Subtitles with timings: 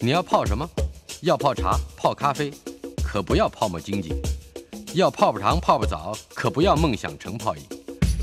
[0.00, 0.68] 你要泡什么？
[1.22, 2.52] 要泡茶、泡咖啡，
[3.02, 4.10] 可不要泡沫经济；
[4.94, 7.62] 要泡泡糖、泡泡澡，可不要梦想成泡影；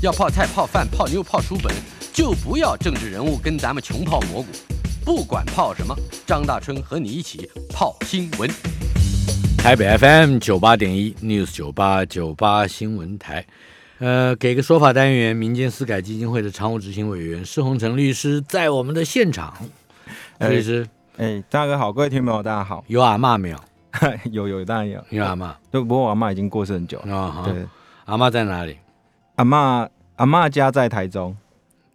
[0.00, 1.70] 要泡菜、泡饭、泡妞、泡书本，
[2.14, 4.48] 就不要政治人物跟咱们穷泡蘑菇。
[5.04, 5.94] 不管泡什么，
[6.26, 8.50] 张大春和你一起泡新闻。
[9.58, 13.44] 台北 FM 九八点一 News 九八九八新闻台，
[13.98, 19.54] 呃，给个说法单元，民间私改基金会的常务执行委员施洪成律师在我们的现场。
[20.38, 20.86] 律师，
[21.18, 22.84] 哎，大哥好，各位听众朋友，大家好。
[22.88, 23.58] 有阿妈没有？
[24.30, 25.02] 有有，当然有。
[25.08, 27.42] 有阿妈，不过我阿妈已经过世很久了。
[27.46, 27.66] 对，
[28.04, 28.76] 阿妈在哪里？
[29.36, 31.34] 阿妈阿妈家在台中。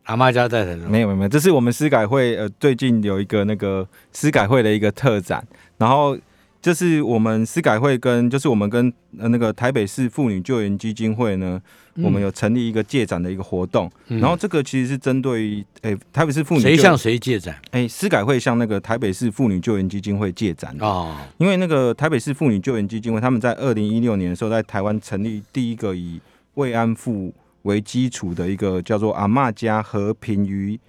[0.05, 0.90] 阿妈家在台中？
[0.90, 5.46] 没有没有，这是我们司改会呃最近有一个那个司改会的一个特展，
[5.77, 6.18] 然后。
[6.62, 11.60] 这是我们司改会跟，就是我们跟呃那个台北市妇女救援基金会呢，
[11.96, 13.92] 我们有成立一个借展的一个活动。
[14.08, 17.60] 然后这个其实是针对于，哎，台北市妇女谁向谁借展？
[17.72, 21.18] 哎，司改会向那个台北市妇女救援基金会借展哦。
[21.40, 26.22] 因为那个台北市妇女救援基金会，他们在二零一六年的时候，在台湾成立第一个以
[26.54, 30.80] 慰安妇为基础的一个叫做阿嬷家和平与。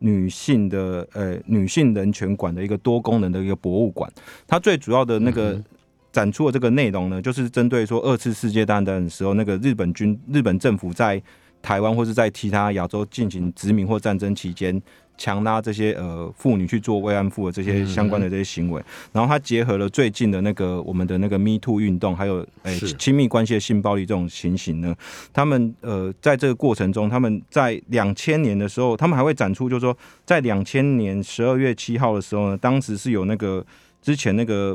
[0.00, 4.12] 女性的呃女性人权馆的一个多功能的一个博物馆，
[4.46, 5.58] 它最主要的那个
[6.12, 11.22] 展出的这个内容呢，就是针对说二次世界大战的时候，那个日本军日本政府在
[11.62, 14.82] 台湾或是在其他亚洲进行殖民或战争期间。
[15.20, 18.82] 强拉这些呃妇女去做慰安妇的这些相关的这些行为，
[19.12, 24.96] 然后他结合了最近的那个我们的那个 Me Too 运动，还有诶亲密关系的性暴力这种情形呢。
[25.30, 33.62] 他们呃在这个过程中，他们在两千年的时候，他们还会展出，就是说在两千年十二月七号的时候呢，当时是有那个
[34.00, 34.74] 之前那个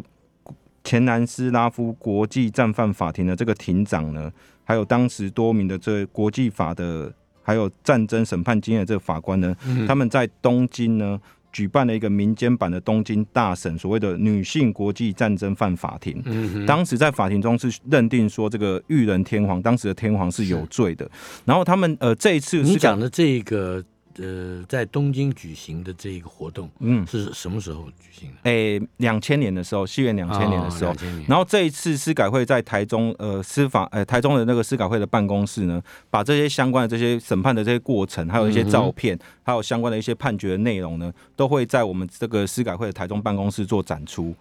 [0.83, 4.31] 前南斯拉夫国际战犯法庭的这个庭长呢，
[4.63, 7.11] 还有当时多名的这国际法的。
[7.45, 9.55] 还有战争审判经验的这个法官呢，
[9.87, 11.17] 他们在东京呢
[11.53, 16.21] 举办了一个民间版的东京大审，所谓的女性国际战争犯法庭。
[16.65, 21.09] 当时在法庭中是认定说这个裕仁天皇当时的天皇是有罪的。
[21.45, 23.81] 然后他们呃这一次你讲的这个。
[24.17, 28.37] 呃，在东京举行的这一个活动，嗯，是什么时候举行的？
[28.43, 30.95] 哎，两千年的时候，西元两千年的时候。
[31.27, 44.33] 然后这一次司改会在台中，呃，司法，呃，台中的那个司改会的办公室呢，把这些相关的这些审判的这些过程，还有一些照片，还有相关的一些判决的内容呢，都会在我们这个司改会的台中办公室做展出。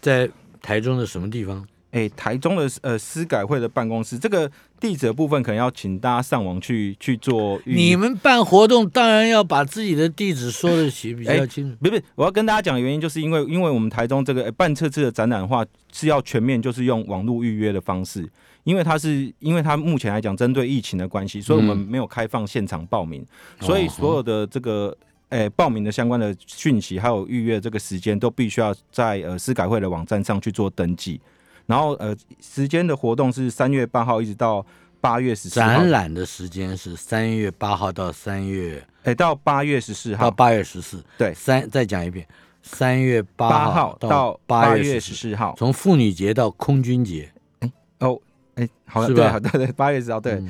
[0.00, 0.28] 在
[0.60, 1.64] 台中的什么地方？
[1.98, 4.48] 哎，台中的呃司改会的办公室，这个
[4.78, 7.60] 地址的部分可能要请大家上网去去做。
[7.64, 11.76] 你们办活动当然要把自己的地址说的起比较清楚。
[11.80, 18.28] 不是，我要跟大家讲的原因，就是因为因为我们台中这个办测次的展览的话，是要全面就是用网络预约的方式，
[18.62, 23.26] 因为它是因为它目前来讲针对疫情的关系，所以我们没有开放现场报名，
[23.60, 24.96] 所以所有的这个
[25.30, 31.20] 诶报名的相关的讯息还有预约这个时间，都必须要在呃司改会的网站上去做登记。
[31.68, 34.64] 然后呃，时间的活动是三月八号一直到
[35.02, 35.56] 八月十四。
[35.56, 40.24] 展览的时间是三月八号到三月，哎，到八月十四号。
[40.24, 41.04] 到八月十四。
[41.18, 42.26] 对，三再讲一遍，
[42.62, 47.30] 三月八号到八月十四号，从妇女节到空军节。
[47.58, 48.18] 哎哦，
[48.54, 50.42] 哎，好的，对对对， 八月十号，对，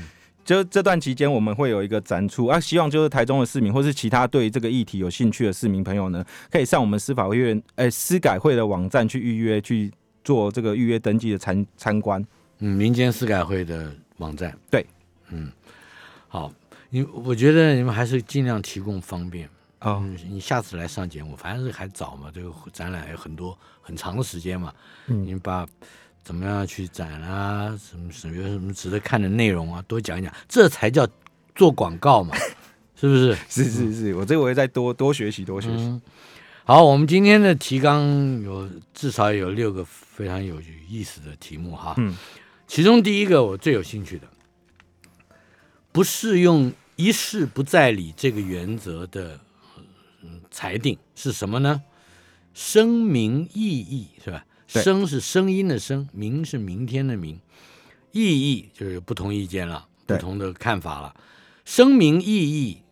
[0.45, 9.91] 就这段期间我们会有一个展出啊，希望就是台中的市民或是其他对这个议题有兴趣的市民朋友呢，可以上我们司法院哎司改会的网站去预约去。
[10.29, 12.23] 做这个预约登记的参参观，
[12.59, 14.85] 嗯，民间司改会的网站，对，
[15.31, 15.51] 嗯，
[16.29, 16.53] 好，
[16.91, 19.49] 你我觉得你们还是尽量提供方便。
[19.79, 20.05] 啊。
[20.29, 24.71] 你下次来上节目，反正是还早嘛，这个展览还有很多很长的时间嘛，
[25.07, 25.25] 嗯。
[25.25, 25.67] 你把
[26.23, 31.09] 怎么样去展啊，什么什么有什么值得看的内容啊，多讲一讲，这才叫
[31.55, 32.37] 做广告嘛，
[33.01, 33.35] 是不是？
[33.49, 35.99] 是是是，我这个我会再多多学习多学习。
[36.69, 41.95] 好，我们今天的提纲有至少有六个非常有意思的题目哈。
[41.97, 42.15] 嗯，
[42.67, 44.29] 其中第一个我最有兴趣的，
[45.93, 49.41] 不适用一事不再理这个原则的
[50.51, 51.83] 裁定是什么呢？
[52.53, 54.45] 声明意义是吧？
[54.67, 57.41] 声是声音的声，明是明天的明，
[58.13, 61.17] 意义就是有不同意见了，不同的看法了。
[61.65, 62.83] 声明异议。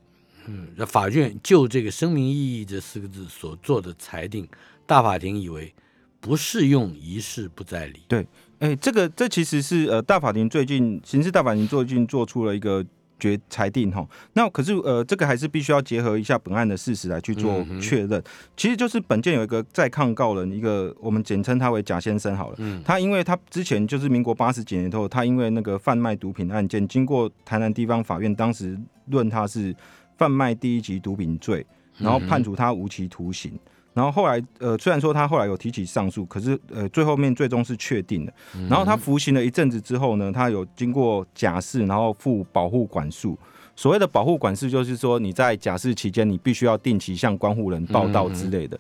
[0.49, 4.49] 嗯，那法院就这个“声明异议”这四个字所做的裁定，
[4.87, 5.73] 大法庭以为
[6.21, 8.01] 不适用，一事不再理。
[8.09, 8.27] 对，
[8.59, 12.85] 哎，这个这其实是呃，大法庭最近刑事大法庭最近做出了一个
[13.19, 14.07] 决裁定哈。
[14.33, 18.23] 那可是呃，这个还是必须要结合一下本案的事实来去做确认。
[18.57, 22.57] 其实就是本件有一个在抗告人，一个我们简称他为贾先生好了。
[22.59, 29.75] 嗯，他因为他之前就是民国八十几年后，他因为那个贩卖毒品案件，经过台南地方法院当时论他是。
[30.17, 31.65] 贩卖第一级毒品罪，
[31.99, 33.59] 然后判处他无期徒刑。
[33.95, 38.33] 然后后来，呃，虽然说他后来有提起上诉，可是，呃，最后面最终是确定的。
[38.69, 43.39] 然后他服刑了一阵子之后呢，他有经过假释，然后负保护管束。
[43.75, 48.79] 所谓的保护管束，就是说你在假释期间，你必须要定期向关护人报道之类的。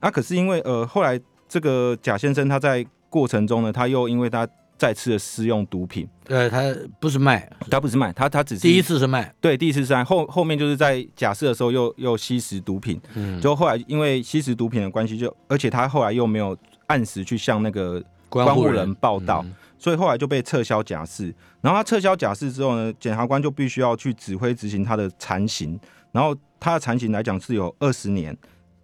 [0.00, 1.18] 那可是因为，呃，后来
[1.48, 4.46] 这个贾先生他在过程中呢，他又因为他。
[4.78, 6.60] 再次的施用毒品，呃他
[6.98, 16.56] 不是卖，他不是卖，他他只是第一次是卖，对，第一次是卖，后后面就是在假释的时候又又吸食毒品，嗯，就后来因为吸食毒品的关系，就而且他后来又没有
[16.88, 18.92] 按时去向那个关护人。
[18.96, 19.44] 报道，
[19.78, 21.32] 所以后来就被撤销假释。
[21.60, 25.78] 然后他撤销假释之后呢，检察官就必须要去指挥执行他的残刑，
[26.10, 28.36] 然后他的残刑来讲是有二十年，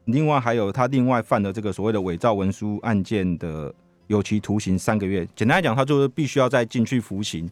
[0.04, 3.74] 另外还有他另外犯的这个所谓的伪造文书案件的。
[4.08, 7.48] 有期徒刑三个月，简单来讲，他就是必须要再进去服刑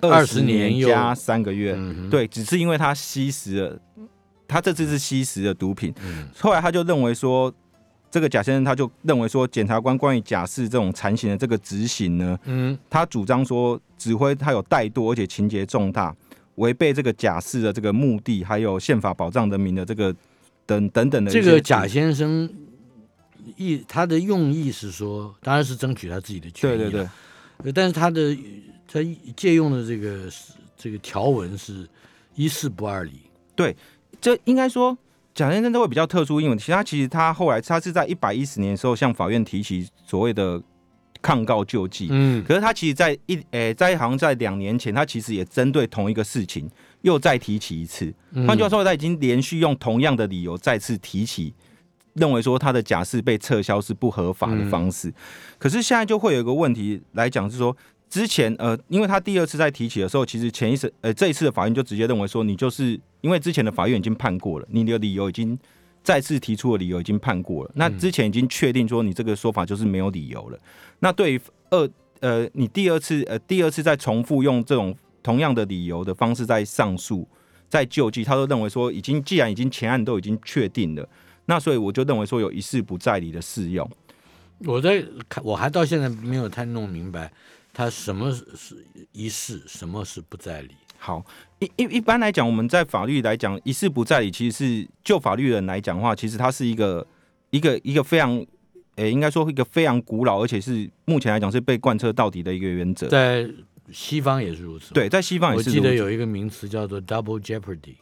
[0.00, 1.78] 二十年加三个月。
[2.10, 3.78] 对，只是因为他吸食了，
[4.48, 5.94] 他这次是吸食了毒品。
[6.38, 7.52] 后来他就认为说，
[8.10, 16.16] 这个贾先生他就认为说，检察官关于假释这种残刑的这个执行呢，嗯，他主张说指挥他有怠惰，而且情节重大，
[16.54, 20.14] 违背这个假释的这个目的，还有宪法保障人民的这个
[20.64, 21.30] 等等等的。
[21.30, 22.48] 这个贾先生。
[23.56, 26.78] 意他的用意是说，当然是争取他自己的权益。
[26.78, 27.08] 对对
[27.62, 28.36] 对，但是他的
[28.86, 29.00] 他
[29.36, 30.30] 借用的这个
[30.76, 31.88] 这个条文是
[32.34, 33.12] 一事不二理。
[33.56, 33.76] 对，
[34.20, 34.96] 这应该说
[35.34, 40.62] 蒋先生都会比较特殊，因为其他其实他后来他是在一百一十年的时候向法院提起所谓的
[41.20, 42.08] 抗告救济。
[42.10, 46.70] 嗯，可是他其实，在一诶，在好像在两年前，他其实也针对同一个事情
[47.02, 48.14] 又再提起一次。
[48.46, 51.52] 换句话说，他已经连续用同样的理由再次提起。
[52.18, 55.12] 认为说他的假释被撤销是不合法的方式，
[55.58, 57.76] 可是现在就会有一个问题来讲，是说
[58.10, 65.58] 之前呃，因为他第二次在提起的时候，其实前一次呃这一次的法院就直接认为说你就是因为之前的法院已经判过了，你的理由已经
[66.02, 70.58] 再次提出的理由已经判过了，那之前已经确定说你这个说法就是没有理由了。
[71.00, 71.88] 那对于二
[72.20, 77.28] 呃你第二次呃第二次再重复用这种同样的理由的方式在上诉
[77.68, 81.06] 在救济，他都认为说已经既然已经前案都已经确定了。
[81.48, 83.90] 那所以我就认为说有一事不在理的适用。
[84.66, 87.32] 我在看，我还到现在没有太弄明白，
[87.72, 90.70] 他什么是一事，什么是不在理。
[90.98, 91.24] 好，
[91.60, 97.06] 一一一般来讲，我们在法律来讲，一事不在理，其实是就法律人来讲的话，其实它是一个
[97.48, 98.44] 一个一个非常，
[98.96, 103.08] 诶，应该说一个非常古老，而且是目前来讲是被贯彻到底的一个原则。
[103.08, 103.48] 在
[103.90, 104.92] 西方也是如此。
[104.92, 105.70] 对，在西方也是。
[105.70, 107.94] 我记得有一个名词叫做 double jeopardy。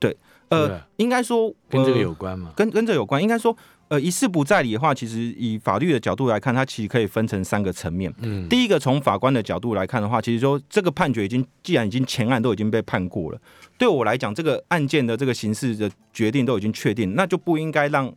[0.00, 0.16] 对。
[0.48, 2.52] 呃，应该说跟这个有关嘛？
[2.56, 3.22] 跟跟这有关。
[3.22, 3.56] 应该说，
[3.88, 8.12] 呃，一事不在理的话，其实以法律的角度来看，它其实可以分成三个层面。
[8.20, 13.40] 嗯，第一个从法官的角度来看的话，其实说这个判决已经既然已经前案都已经被判过了，
[13.76, 18.12] 对我来讲，这个案件的这个刑事的决定都已经确定，那就不应该让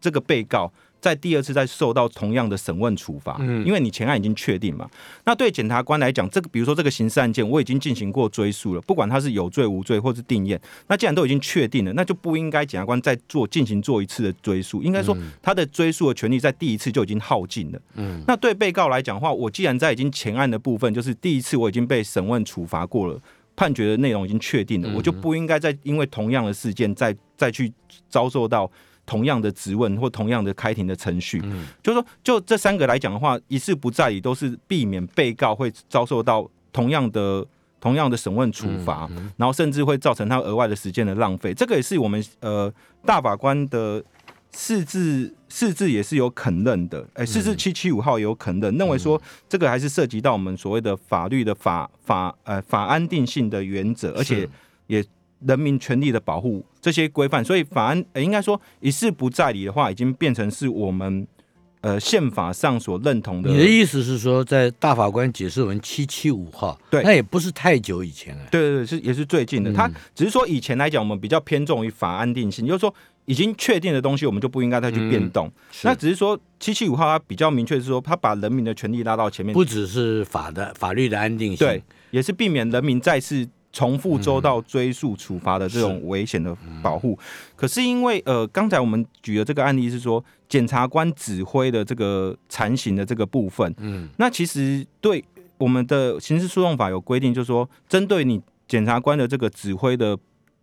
[0.00, 0.72] 这个被告。
[1.00, 4.86] 在第二次再受到同样的审问处罚，嗯，因为你前案已经确定嘛。
[5.24, 14.82] 那对检察官来讲，这个比如说这个刑事案件，我已经进行过追诉了，不管他是有罪无罪或是定验，那既然都已经确定了，那就不应该检察官再做进行做一次的追诉。
[14.82, 17.80] 应该说，他的追诉的权利在第一次就已经耗尽了。
[17.94, 23.18] 嗯，那对被告来讲的话，我既然在已经前案的部分，就是第一次我已经被审问处罚过了，
[23.56, 27.72] 判决的内容已经确定了，我就不应该再因为同样的事件再再去
[28.10, 28.70] 遭受到。
[29.10, 37.44] 同样的质问或同样的开庭的程序，嗯，就是说，就这三个来讲的话，一事不在理都是避免被告会遭受到同样的
[37.80, 41.52] 同样的审问处罚，然后甚至会造成他额外的时间的浪费。
[41.52, 42.72] 这个也是我们呃
[43.04, 44.00] 大法官的
[44.52, 54.48] 四字四字也是有肯认的，哎，四字七七五号也有肯认，认为说这个还是涉及到我们所谓的法律的法法呃法安定性的原则，而且
[54.86, 55.04] 也。
[55.46, 61.26] 人民权利的保护这些规范，所以法案应该说一事不再理的话，已经变成是我们
[61.80, 63.50] 呃宪法上所认同的。
[63.50, 68.42] 你的意思是说，在大法官解释文七七五号，对，那也不是太久以前了。
[68.50, 69.72] 对对对，是也是最近的。
[69.72, 72.94] 他只是说以前来讲，我们比较偏重于法安定性，就是说
[73.24, 75.50] 已经确定的东西，我们就不应该再去变动。
[75.84, 83.48] 那只是说七七五号，它比较明确是说，它把人民的权利拉到前面，不只是法的法律的安定性，对，也是避免人民再次。
[83.72, 87.18] 重复周到追溯处罚的这种危险的保护，
[87.54, 95.24] 可是因为呃，刚才我们举的这个案例是说，检察官指挥的这个残刑的这个部分，嗯，那其实对
[95.58, 100.18] 我们的刑事诉讼法有规定，就是说，针对你检察官的这个指挥的，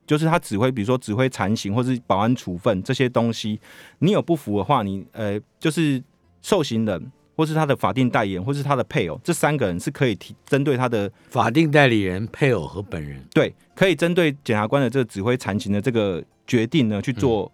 [0.05, 3.59] 就是他指挥，比如说指挥残刑或是保安处分这些东西，
[3.99, 6.03] 你有不服的话，你呃，就是
[6.41, 7.11] 受刑人。
[7.37, 17.49] 或是他的法定代言，或是他的配偶，这三个人是可以提针对他的法定代理人、配偶和本人，对，可以针对检察官的这个指挥残刑的这个决定呢去做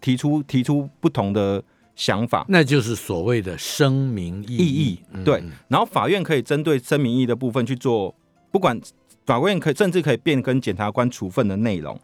[0.00, 1.60] 提出提出不同的
[1.96, 5.00] 想法，那就是所谓的声明异议。
[5.24, 8.14] 对，然后法院可以针对声明异议的部分去做，
[8.52, 8.80] 不管
[9.26, 11.98] 法院可以甚至可以变更检察官处分的内容。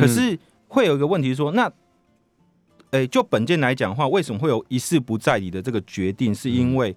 [0.00, 0.38] 可是
[0.68, 1.70] 会有一个问题说，那，
[2.92, 6.34] 诶，就本件来讲的话，为什么会有一事不在理的这个决定？
[6.34, 6.94] 是因为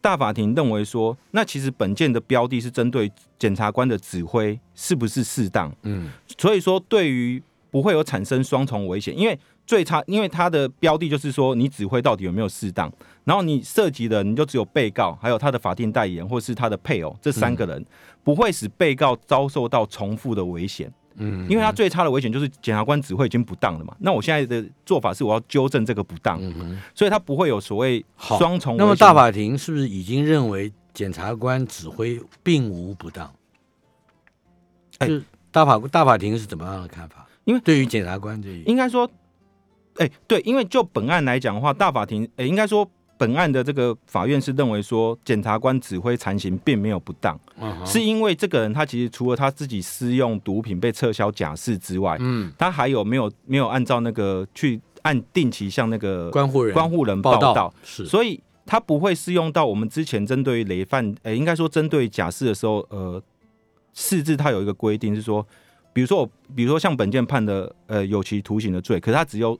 [0.00, 5.74] 大法庭认为说，那其实本件的标的是针对检察官的指挥是不是适当？
[5.82, 12.90] 嗯，所以说对于不会有产生双重危险，因为最差，因为它的标的就是说你指挥到底有没有适当，
[13.24, 17.84] 然后你涉及的你就只有被告还有他的法定代言人或是他的配偶这三个人，
[18.22, 20.90] 不会使被告遭受到重复的危险。
[21.16, 23.94] 嗯，因为他最差的危险就是检察官指挥已经不当了嘛。
[23.98, 26.40] 那我现在的做法是我要纠正这个不当，
[26.94, 28.76] 所以他不会有所谓双重。
[28.76, 33.32] 那么大法庭是不是已经认为检察官指挥并无不当？
[34.98, 35.08] 哎，
[35.50, 37.26] 大法大法庭是怎么样的看法？
[37.44, 39.10] 因为对于检察官这一，应该说，
[39.96, 42.90] 哎，对，因为就本案来讲的话，大法庭，哎，应该说。
[43.24, 47.40] 本案的这个法院是认为说，检察官指挥残刑并没有不当，
[47.86, 63.22] 是因为这个人他其实除了他自己私用毒品被撤销假释之外，嗯，他还有没有没有按照那个去按定期向那个关护人关护人报道，是，所以他不会适用到我们之前针对于累犯，呃，应该说针对假释的时候，呃，
[63.94, 65.46] 四字他有一个规定是说，
[65.94, 69.58] 比如说我，比如说像本件判的呃有期徒刑的罪，可是他只有。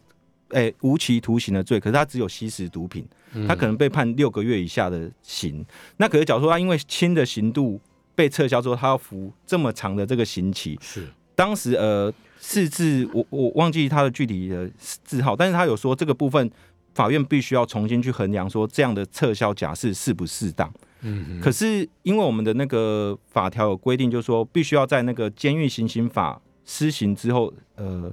[0.50, 3.04] 哎，无期徒刑的罪，可是他只有吸食毒品，
[3.48, 5.64] 他可能被判六个月以下的刑。
[5.96, 7.80] 那可是，假如说他因为轻的刑度
[8.14, 16.48] 被撤销之后，他要服这么长的这个刑期，是当时呃，四字我我忘记他的具体的字号，但是他有说这个部分
[16.94, 20.72] 法院必须要重新去衡量，说这样的撤销假释适不适当。
[21.00, 28.12] 嗯，可是因为我们的那个法条有规定，就是说必须要在那个监狱行刑法施行之后，呃。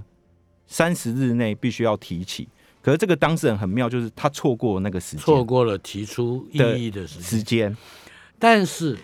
[0.72, 2.48] 三十日内必须要提起，
[2.82, 7.76] 可是这个当事人很妙，就是他错过那个时间，错过了提出异议的时间。
[8.40, 8.98] 但是，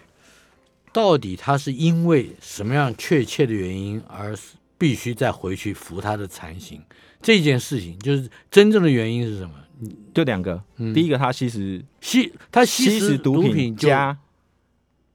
[0.93, 4.33] 到底他是因为什么样确切的原因而
[4.77, 6.81] 必须再回去服他的残刑？
[7.21, 9.51] 这件事情就是真正的原因是什么？
[10.13, 14.17] 就两个，第一个他吸食吸他吸食毒品加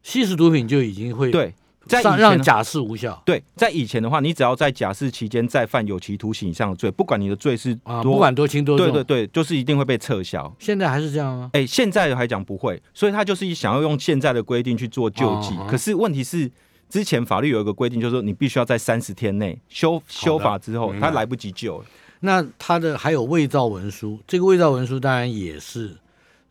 [0.03, 1.55] 吸食毒品就已经会对。
[1.87, 3.21] 在让假释无效。
[3.25, 10.55] 对，在以前的话，你只要在假释期间再犯有期徒刑以上的罪，不管你的罪是啊，不管多轻多重，对对对，就是一定会被撤销。
[10.59, 11.51] 现在还是这样吗？
[11.53, 15.57] 哎，现在还讲不会，所以他就是想要用现在的规定去做救济。
[15.69, 16.51] 可是问题是，
[16.89, 21.85] 之前法律有一个规定，就是说你必须要在三十天内修修法之后，他来不及救了。
[22.21, 25.97] 那他的还有伪造文书，这个伪造文书当然也是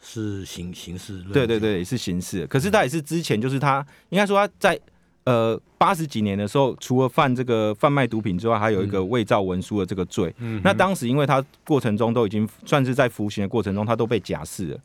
[0.02, 2.46] 是刑刑事，对对对，是刑事。
[2.48, 4.80] 可是他也是之前就是他应该说他在。
[5.24, 10.34] 呃，八十几年的时候，除了犯这个贩卖毒品之外，还有一个伪造文书的这个罪。
[10.40, 14.78] 嗯，那当时因为他过程中都已经算是在服刑的过程中，他都被假释了。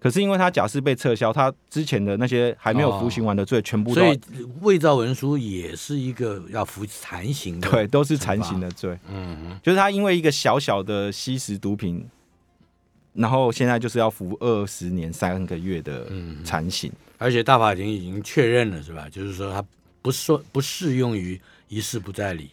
[0.00, 4.02] 可是因为他假释被撤销，他之前的那些还没有服刑完的罪，全部都。
[4.02, 4.20] 所以
[4.62, 7.70] 伪造文书也是一个要服残刑的。
[7.70, 8.98] 对，都是残刑的罪。
[9.08, 12.04] 嗯，就是他因为一个小小的吸食毒品，
[13.12, 16.10] 然后现在就是要服二十年三个月的
[16.42, 16.92] 残刑。
[17.16, 19.08] 而且大法庭已经确认了，是吧？
[19.08, 19.64] 就是说他。
[20.04, 22.50] 不说不适用于一事不再理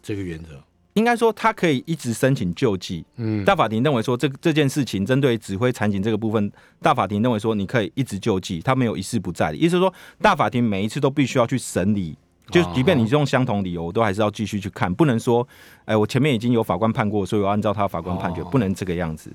[0.00, 0.62] 这个原则，
[0.94, 3.04] 应该说他可以一直申请救济。
[3.16, 12.16] 嗯，大法庭认为说这这件事情针对指挥残警这个部分，大法庭认为说你可以一直救济，他没有一事不再理，意思说大法庭每一次都必须要去审理，
[12.52, 15.46] 就即便你用相同理由，我都还是要继续去看，不能说
[15.86, 19.32] 哎我前面已经有法官判过，所以我按照他法官判决，不能这个样子。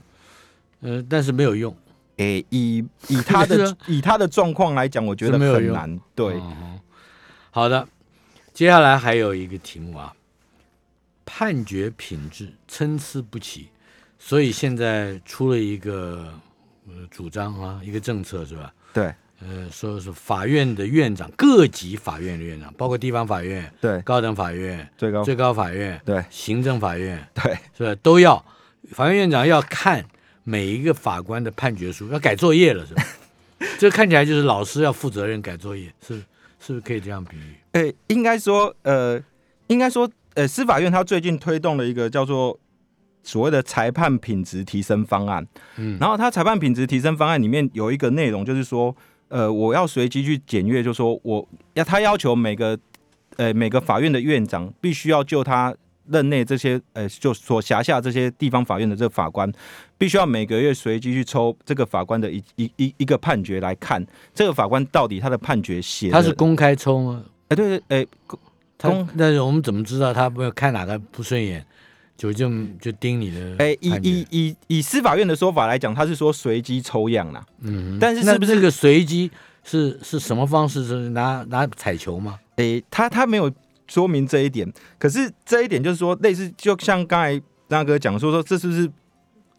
[0.80, 1.76] 呃，但是没有用。
[2.16, 6.00] 哎，以以他的 以他的状况来讲，我觉得很难。
[6.16, 6.42] 对。
[7.54, 7.86] 好的，
[8.54, 10.16] 接下来还有一个题目啊，
[11.26, 13.68] 判决品质参差不齐，
[14.18, 16.34] 所以现在出了一个
[16.88, 18.74] 呃主张啊，一个政策是吧？
[18.94, 28.00] 对，呃，说是法院的院长，各级法院的院长，包括地方法院、对，高等法院、最高最高法院、对，行政法院，对，是吧？
[28.02, 28.46] 都要
[28.92, 30.06] 法院院长要看
[30.46, 33.04] 每一个法官的判决书，要改作业了是吧？
[33.78, 36.24] 这看起来就是老师要负责任改作业是。
[36.62, 37.56] 是不是可以这样比喻？
[37.72, 39.20] 诶，应该说，呃，
[39.68, 42.58] 应该说，呃，司法院他最近推动了一个叫做
[43.24, 45.46] 所谓的裁判品质提升方案。
[45.78, 48.96] 嗯，然后他裁判品质提升方案里面有一个内容，就是说，
[49.30, 52.78] 呃，我要随机去检阅，就说我要他要求每个，
[53.38, 55.76] 呃，每个法院的院长必须要就他。
[56.12, 59.52] 任内这些呃，就所辖下这些地方法院的这个法官，
[59.98, 67.24] 必须要每个月随机去抽这个法官的一一一一个判决来看，这个法官到底他的判决写他是公开抽吗？
[67.48, 68.06] 哎，对对，哎，
[68.78, 71.66] 公，但是我们怎么知道他没有看哪个不顺眼
[72.18, 72.50] 就就
[72.80, 73.56] 就盯你的。
[73.58, 77.44] 哎，以以以以司法院的说法来讲，他是说随机抽样啦。
[77.62, 79.30] 嗯，但是是不是这个随机
[79.64, 80.86] 是是什么方式？
[80.86, 82.40] 是拿拿彩球吗？
[82.58, 83.52] 哎，他他没有
[83.92, 84.72] 说明这一点。
[84.98, 88.90] 可是这一点就是说，类似就像刚才大哥讲说说，这是不是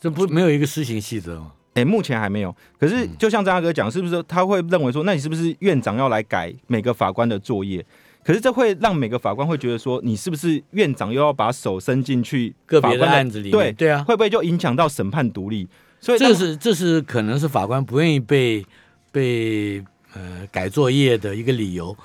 [0.01, 1.53] 这不没有一个施行细则吗？
[1.75, 2.55] 哎，目前还没有。
[2.79, 7.85] 可是就像张大哥讲，是不是他会认为说，那你是不是院长要来改每个法官的作业？
[8.25, 13.51] 可是这会让每个法官会觉得说，你是不是院长又要把手伸进去个别的案子里？
[13.51, 15.69] 对对啊，会不会就影响到审判独立？
[15.99, 18.65] 所以这是这是可能是法官不愿意被
[19.11, 19.83] 被
[20.15, 21.97] 呃改作业的一个理由。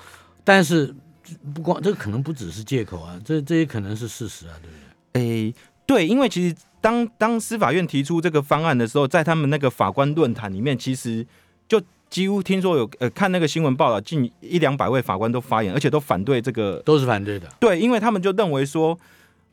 [0.44, 0.94] 但是
[1.54, 4.76] 不光这个可能不只是借口啊，这这也可能是事实啊，对不
[5.12, 5.48] 对？
[5.48, 5.54] 哎，
[5.86, 11.26] 对，因为其实当当司法院提出这个方案的时候，在他们那个法官论坛里面，其实
[11.66, 11.80] 就。
[12.10, 17.46] 几乎听说有呃看那个新闻报道，近一两百位法官都发言，而且都反对这个，都是反对的。
[17.60, 18.98] 对，因为他们就认为说，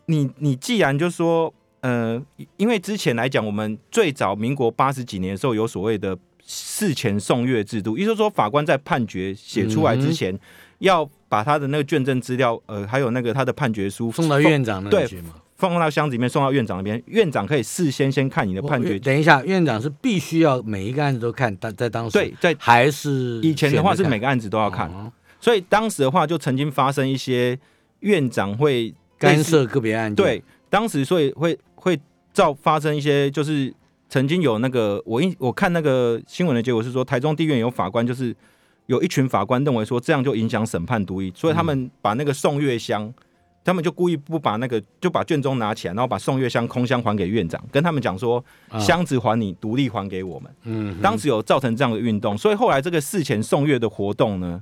[0.05, 2.17] 你你既然就说呃，
[2.55, 10.39] 因为之前来讲，我们最早民国八十几年的时候有所谓的事前送阅制度，也就是说法官在判决写出来之前，
[10.79, 15.36] 要把他的那个卷证资料，呃，还有那个他的判决书送到院长那去嘛。
[15.58, 19.00] 放到箱子里面送到院长那边，院长可以事先先看你的判决。
[19.00, 24.91] 等一下，院长是必须要每一个案子都看，当在当时对在还是以前的话是每个案子都要看，
[25.39, 27.58] 所以当时的话就曾经发生一些
[28.01, 30.15] 院长会干涉个别案件。
[30.17, 31.98] 对，当时所以会会
[32.34, 33.74] 造发生一些，就是
[34.10, 38.36] 曾经有那个我印我看那个新闻的结果是说，台中地院有法官就是
[38.88, 43.13] 有一群法官认为说这样就影响审判独立，所以他们把那个送月箱。
[43.63, 48.46] 他们就故意不把那个，就把卷宗拿起来，然后把送月箱空箱还给院长，跟他们讲说，
[48.77, 50.56] 箱子还你，独立还给我们。
[50.65, 54.62] 嗯，当时有造成这样的运动，所以后来这个事前送月的活动呢，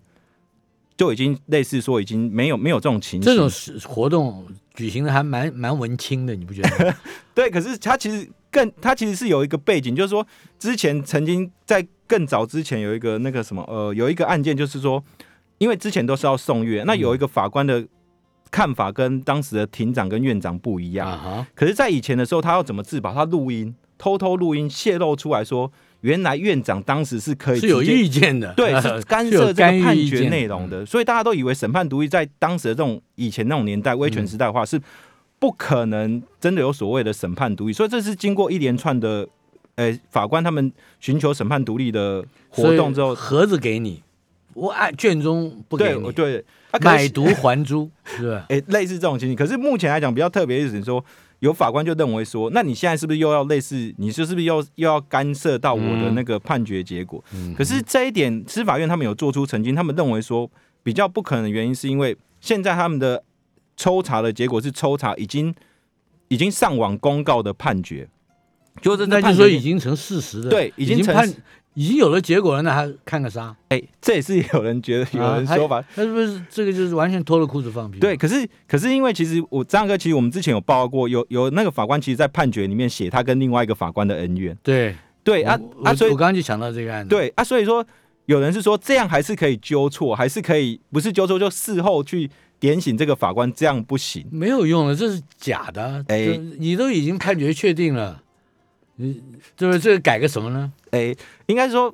[0.95, 3.23] 就已经类似说已经没有没有这种情形。
[3.23, 3.49] 这种
[3.85, 6.95] 活动举行的还蛮蛮文青的，你不觉得？
[7.35, 10.25] 对，可是他其实更，他其实是有一个背景，就是说
[10.57, 15.03] 之前曾经在更早之前有一个那个什么呃，有一个案件，就是说，
[15.57, 17.83] 因为之前都是要送阅，那有一个法官的。
[18.53, 23.11] 看法跟当时的庭长跟院长不一样，可是，在以前的时候，他要怎么自保？
[23.11, 30.85] 他录音，偷偷录音，泄露出来说，原来院长当时是可以是有意见的，对，是 干涉这个判决内容的。
[30.85, 34.79] 所以大家都以为审判独立在当时的这种以前那种年代威权时代的话，是
[35.39, 37.73] 不可能真的有所谓的审判独立。
[37.73, 39.27] 所以这是经过一连串的，
[39.75, 44.03] 呃，法官他们寻求审判独立的活动之后，盒子给你，
[44.53, 46.43] 我按卷宗不给你，对。
[46.81, 48.47] 买椟还珠， 是吧？
[48.49, 49.37] 哎，类似这种情形。
[49.37, 51.05] 可是目前来讲比较特别，就是说
[51.37, 53.93] 有法官就认为说，那你现在是不是又要类似？
[53.99, 57.23] 你说是不是又又要干涉到我的那个判决结果？
[57.55, 60.49] 可是这一点，司法院他们有做出澄清，他们认为说
[60.81, 63.23] 比较不可能的原因，是因为现在他们的
[63.77, 65.53] 抽查的结果是抽查已经
[66.29, 68.09] 已经上网公告的判决，
[68.81, 71.31] 就是那就说已经成事实的，对，已经判。
[71.75, 73.55] 已经有了结果了，那还看个啥？
[73.69, 77.97] 哎，这也是有人觉得有人说法，那是不是这个就是完全脱了裤子放屁？
[77.97, 84.55] 对，可是可是因为其实我张哥，其实我们之前有报告过，有有那个法官其实，在判决里面写他跟另外一个法官的恩怨。
[84.61, 87.09] 对对啊啊，所以我刚刚就想到这个案子。
[87.09, 87.83] 对啊，所以说
[88.27, 96.05] 有人是说这样还是可以纠错，还是可以不是纠错，就事后去点醒这个法官，这样不行，没有用了，这是假的。
[96.09, 98.21] 哎，你都已经判决确定了。
[98.95, 99.21] 你
[99.57, 100.71] 就是这个改个什么呢？
[100.91, 101.15] 哎，
[101.47, 101.93] 应该说，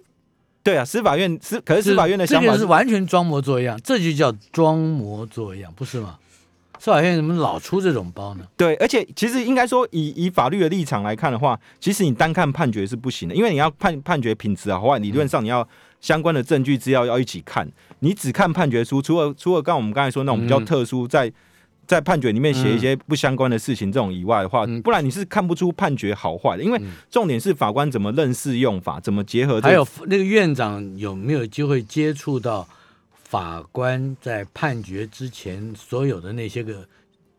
[0.61, 6.17] 对啊，司法院司可是司法院的想法是完全装模作样，这就叫装模作样，不是吗？
[6.77, 8.45] 司法院怎么老出这种包呢？
[8.57, 15.65] 对，而且其实应该说，以以法律的立场来看的话，其实你单看判决是不行的，因为你要判判决品质啊，或理论上你要
[16.01, 21.31] 相关的证据资料要一起看，你只看判决书，除了除了刚我们刚才说那种比较特殊在。
[21.89, 26.63] 在判决里面写一些不相关的事情，这种以外的话，不然你是看不出判决好坏的。
[26.63, 29.59] 因为重点是法官怎么认识用法，怎么结合。
[29.59, 32.69] 还有那个院长有没有机会接触到
[33.11, 36.87] 法官在判决之前所有的那些个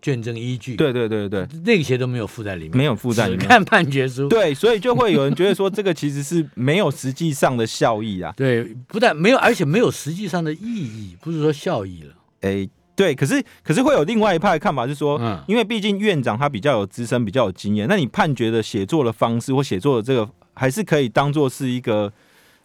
[0.02, 0.74] 卷证依据？
[0.74, 3.46] 对对对对，那些都没有附在里面，没有附在里面。
[3.46, 8.34] 看判决书，对，所以就会有人觉得说，这个其实是没有实际上的效益啊。
[8.36, 12.14] 对，不但没有，而且没有实际上的意义，不是说效益了。
[12.40, 12.68] 哎。
[13.00, 22.12] 对，可是可是会有另外一派的看法，是说，因为毕竟院长他比较有资深，比较有经验，那你判决的写作的方式或写作的这个，还是可以当做是一个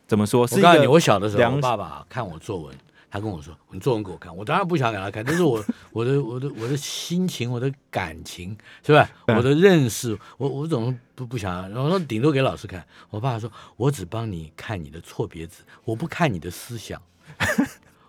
[0.06, 0.42] 怎么说？
[0.42, 2.76] 我告诉你，我小的时候，我爸爸看我作文，
[3.10, 9.10] 他跟我说：“你作文给我看。”我当然不想给他看，但是我 我的我的我的心情，我的感情，是吧？
[9.28, 11.62] 我的认识，我我怎么不不想？
[11.72, 12.86] 然后说顶多给老师看。
[13.10, 17.02] 我爸爸说：“我只帮你看你的错别字，我不看你的思想。”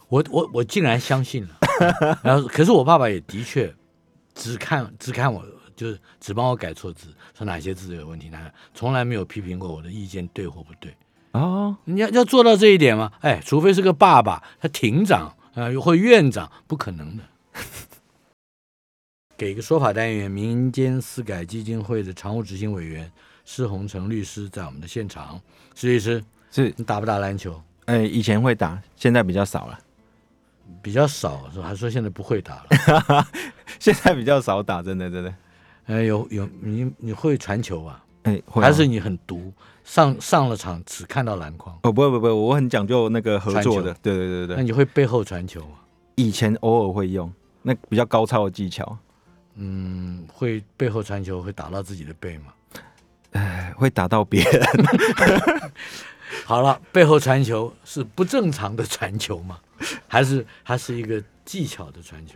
[0.08, 3.74] 我我我竟然相信了，然后可是我爸爸也的确
[4.34, 10.94] 只看只看我就是只帮我改错字，说哪些字有问题，哪从来没有批评过我的意见对或不对。
[11.32, 13.12] 哦，你要要做到这一点吗？
[13.20, 17.22] 哎，除非是个爸爸，他庭长啊，或院长，不可能的。
[19.36, 23.12] 给一个说法单元，民间私改基金会的常务执行委员
[23.44, 25.38] 施洪成律师在我们的现场。
[25.74, 27.60] 施律师，是你打不打篮球？
[27.84, 29.78] 哎，以前会打，现在比较少了。
[30.82, 31.68] 比较少是吧？
[31.68, 33.26] 还说现在不会打了？
[33.78, 35.34] 现在比较少打，真的真的。
[35.86, 38.04] 哎，有有你你会传球吧？
[38.24, 39.52] 哎，还是你很毒？
[39.84, 41.72] 上上了场只看到篮筐？
[41.82, 43.94] 哦，不不不，我很讲究那个合作的。
[44.02, 44.56] 对对对对。
[44.56, 45.78] 那你会背后传球吗？
[46.16, 48.98] 以前偶尔会用，那比较高超的技巧。
[49.54, 52.46] 嗯，会背后传球会打到自己的背吗？
[53.32, 54.62] 哎，会打到别人。
[56.44, 59.58] 好了，背后传球是不正常的传球吗？
[60.06, 62.34] 还是它是一个技巧的传球？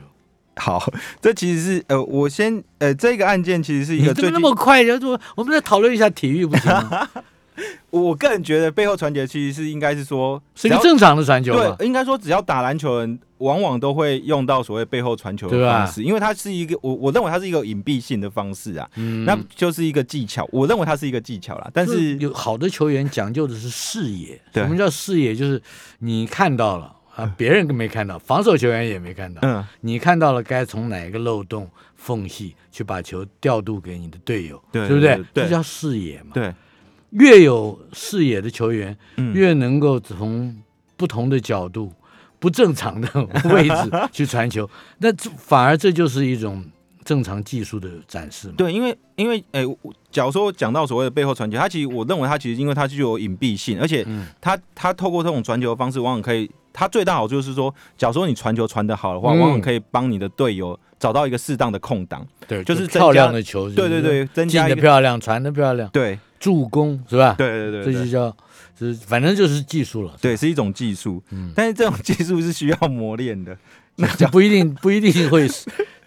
[0.56, 4.84] 好，这其实是呃，我先呃，这个案件其实是一个怎么那么快？
[4.84, 7.08] 就说我们再讨论一下体育不行吗？
[7.90, 13.18] 我个人觉得背后传球其实是应该是说是一个正常的传球，对，应该说只要打篮球人。
[13.40, 20.46] 往往都会用到所谓背后传球的方式，因为它是一个我我认为它是一个隐蔽性的方式啊，嗯那就是一个技巧。
[20.52, 24.38] 我认为它是一个技巧啦，但是有好的球员讲究的是视野。
[24.52, 25.34] 什么叫视野？
[25.34, 25.62] 就是
[26.00, 29.40] 你看到了啊，别人没看到，防守球员也没看到。
[29.42, 35.22] 嗯，你看到了，该从哪一个漏洞缝隙去把球调度给你的队友，对不对？
[35.34, 36.30] 这叫视野嘛。
[36.34, 36.54] 对，
[37.10, 38.96] 越有视野的球员，
[39.34, 40.56] 越能够从
[40.96, 41.92] 不同的角度。
[42.40, 43.06] 不正常的
[43.52, 46.64] 位置去传球，那反而这就是一种
[47.04, 48.54] 正常技术的展示嘛？
[48.56, 49.64] 对，因为因为诶，
[50.10, 54.06] 假如说讲到所谓的背后传球，它其实我认为它其实因为它具有隐蔽性，而且
[54.40, 67.34] 它它透过这种传球的方式，往往可以它最大好处就是说，假如说你传球传的好的话，往往可以帮你的队友找到一个适当的空档，对，就是漂亮的球，对对对，增加的漂亮，传的漂亮，对，助攻是吧？
[67.38, 68.36] 对对对，这就叫。
[68.78, 70.16] 是，反正就是技术了。
[70.22, 71.22] 对，是一种技术。
[71.32, 73.54] 嗯，但是这种技术是需要磨练的，
[73.96, 75.48] 那不一定不一定会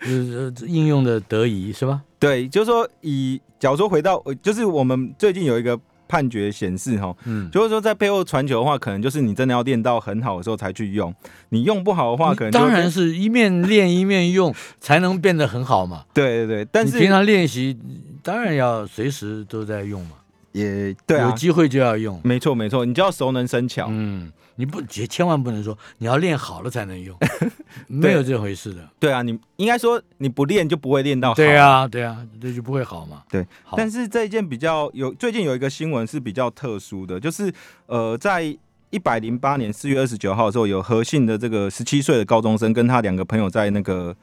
[0.02, 2.02] 呃应用的得宜，是吧？
[2.20, 11.14] 对，就是说，以假如说回到，就是我们最近有一个判决显示，哈，嗯，就是说在背后传球的话，可能就是你真的要练到很好的时候才去用，
[11.50, 16.06] 你用不好的话，可能当然是一面练一面用才能变得很好嘛。
[16.14, 17.78] 对对对，但是平常练习
[18.22, 20.12] 当然要随时都在用嘛。
[20.54, 23.88] 也对啊，有机会就要用，没错没错，你就要熟能生巧。
[23.90, 27.18] 嗯，你不千千万不能说你要练好了才能用，
[27.88, 28.88] 没有这回事的。
[29.00, 31.36] 对啊，你应该说你不练就不会练到好。
[31.36, 33.24] 对啊，对啊，这就不会好嘛。
[33.30, 37.52] 对，但是这一件比较有最近有一个新闻是比较特殊的，就是
[37.88, 38.56] 呃，在
[38.92, 44.16] 一百零八年四月二十九号的时候，有何姓的这个十七岁的高中生跟他两个朋友在那个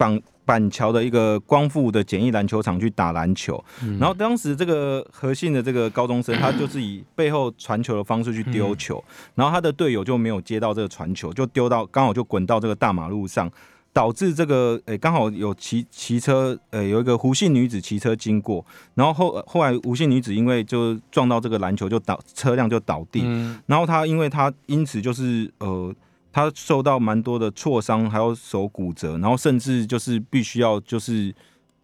[0.00, 0.20] 绑。
[0.46, 3.62] 板桥的一个光复的简易篮球场去打篮球，
[4.00, 9.00] 然后当时这个核心的这个高中生，他就是以背后传球的方式去丢球，
[9.36, 13.48] 然后他的队友就没有接到这个传球，就丢到刚好就滚到这个大马路上，
[13.92, 23.22] 导致这个诶刚好有骑骑车诶有一个胡姓女子骑车经过，然后后后来胡姓女子因为就撞到这个篮球就倒车辆就倒地，
[23.66, 25.94] 然后她因为她因此就是呃。
[26.32, 31.34] 他受到蛮多的挫伤，还有手骨折，然后甚至就是必须要就是，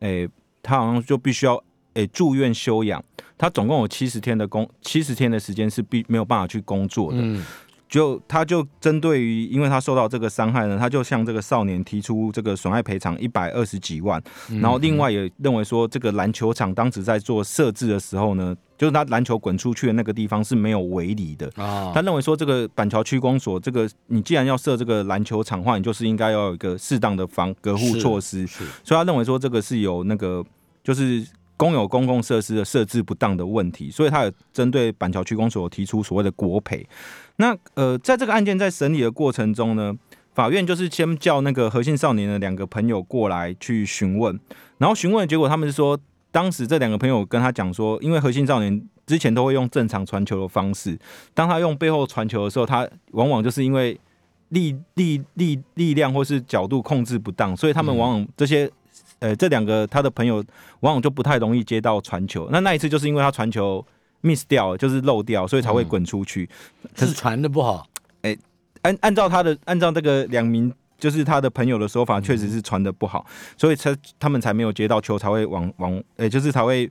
[0.01, 0.29] 诶，
[0.63, 1.63] 他好像就必须要
[1.95, 3.03] 诶住院休养。
[3.39, 7.19] 他总共有七十天的工，七十天的时间是必没有办法去工作的。
[7.89, 14.21] 就他就针对于，因为他受到这个伤害呢，他就向这个少年提出这个损害赔偿一百二十几万，
[14.61, 21.93] 然后另外也认为说，这个篮球场当时在做设置的时候呢，就是他篮球滚出去的那个地方是没有围篱的啊。
[21.95, 30.45] 他认为说，这个板桥区公所这个，你既然要设这个篮球场的话，你就是应该要有一个适当的防隔护措施，所以他认为说，这个是有那个
[30.83, 31.25] 就是
[31.57, 36.87] 公有公共设施的设置不当的问题，所以他有针对板桥区公所提出所谓的国赔。
[37.37, 39.95] 那呃，在这个案件在审理的过程中呢，
[40.35, 44.39] 法院就是先叫那个何姓少年的两个朋友过来去询问，
[44.79, 45.99] 然后询问的结果，他们是说，
[46.31, 50.99] 当时这两个朋友跟他讲说，因为何姓少年之前都会用正常传球的方式，
[51.33, 53.99] 当他用背后传球的时候，他往往就是因为
[54.51, 58.71] 力力力力量或是角度控制不当，所以他们往往这些
[59.19, 60.37] 呃这两个他的朋友
[60.81, 62.49] 往往就不太容易接到传球。
[62.51, 63.85] 那那一次就是因为他传球。
[64.23, 66.49] miss 掉就是漏掉，所以才会滚出去。
[66.97, 67.87] 可是传的不好。
[68.23, 68.37] 哎，
[68.83, 73.25] 按按照他的按照这个两名就是他的朋友的说法，确实是传的不好，
[73.57, 76.91] 所以才他们才没有接到球，才会往往哎，就是才会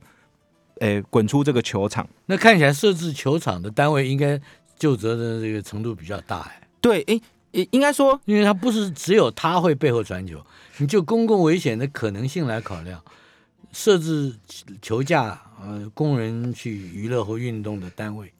[0.78, 2.08] 哎滚出这个球场。
[2.24, 4.40] 那看起来设置球场的单位应该
[4.78, 6.62] 就责的这个程度比较大哎。
[6.80, 7.20] 对，哎，
[7.56, 10.44] 应应该说，因为他不是只有他会背后传球，
[10.76, 13.02] 你就公共危险的可能性来考量。
[13.72, 14.34] 设置
[14.80, 18.32] 球架，呃，工人去娱乐或运动的单位，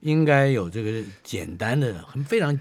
[0.00, 2.58] 应该有这个简单的、很非常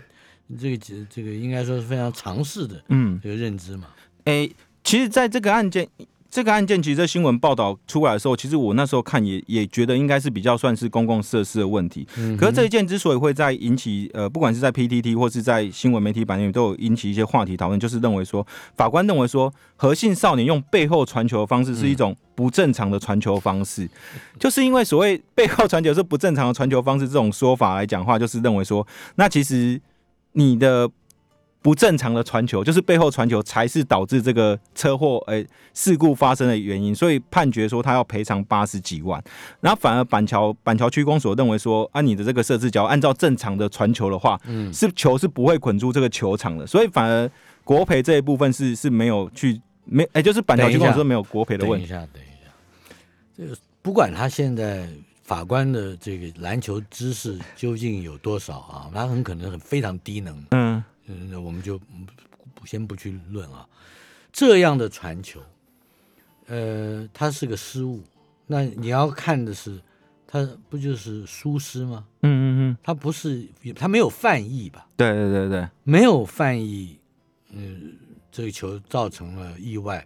[0.59, 3.87] 这个这个应该说是非常常识的，嗯，这个认知嘛。
[4.25, 4.49] 哎，
[4.83, 5.87] 其实在这个案件。
[6.37, 12.07] 这个案件其实在新闻报道出来的时候，其实我那时候看也也觉得应该是比较算是公共设施的问题。
[12.37, 18.45] 可是这一件之所以会在引起呃，不管是在 PTT 或是在新闻媒体版面都有引起一些话题讨论，就是认为说
[18.75, 23.89] 法官认为说何姓少年用背后传球的方式是一种不正常的传球方式，
[24.39, 29.81] 就是因为所谓背后传球是不正常的传球方式这种说法来讲话，就是认为说那其实
[30.33, 30.87] 你的。
[31.61, 39.21] 不正常的传球，就是背后传球才是导致这个车祸诶事故发生的原因，所以判决说他要赔偿八十几万。
[39.59, 47.29] 然后反而板桥板桥区公所认为说，按你的这个设置，只要按照正常的传球的话，嗯，是球是不会滚出这个球场的，所以反而
[47.65, 51.87] 国赔这一部分是是没有去没哎，就是板桥区公所没有国赔的问题。
[51.87, 52.95] 等一下，等一下，
[53.35, 54.87] 这个不管他现在
[55.23, 60.81] 法官的这个篮球知识究竟有多少啊，他很可能很非常低能，嗯。
[61.07, 61.79] 嗯，那我们就
[62.53, 63.67] 不先不去论啊。
[64.31, 65.41] 这样的传球，
[66.47, 68.03] 呃，它是个失误。
[68.45, 69.81] 那你要看的是，
[70.27, 72.05] 他不就是疏失吗？
[72.21, 74.87] 嗯嗯嗯，他不是，他没有犯意吧？
[74.95, 76.99] 对对对对，没有犯意。
[77.49, 77.97] 嗯，
[78.31, 80.05] 这个球造成了意外，